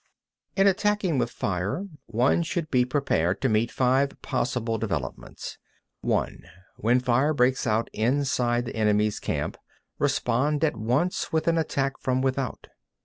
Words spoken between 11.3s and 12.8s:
with an attack from without.